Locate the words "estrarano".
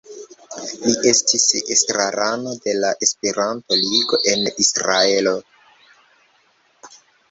1.75-2.55